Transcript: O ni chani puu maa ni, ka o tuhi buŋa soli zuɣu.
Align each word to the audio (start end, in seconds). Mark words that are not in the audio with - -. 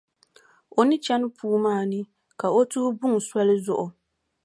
O 0.77 0.81
ni 0.87 0.95
chani 1.05 1.27
puu 1.37 1.55
maa 1.63 1.83
ni, 1.91 1.99
ka 2.39 2.47
o 2.59 2.61
tuhi 2.71 2.89
buŋa 2.99 3.19
soli 3.27 3.55
zuɣu. 3.65 3.85